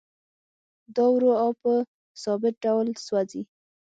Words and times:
دا 0.95 1.05
ورو 1.15 1.31
او 1.43 1.49
په 1.61 1.71
ثابت 2.23 2.53
ډول 2.65 2.87
سوځي 3.05 3.41